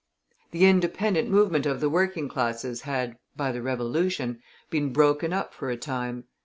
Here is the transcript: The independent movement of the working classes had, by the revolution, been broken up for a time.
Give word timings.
The 0.49 0.65
independent 0.65 1.29
movement 1.29 1.67
of 1.67 1.79
the 1.79 1.87
working 1.87 2.27
classes 2.27 2.81
had, 2.81 3.19
by 3.37 3.51
the 3.51 3.61
revolution, 3.61 4.41
been 4.71 4.91
broken 4.91 5.31
up 5.31 5.53
for 5.53 5.69
a 5.69 5.77
time. 5.77 6.23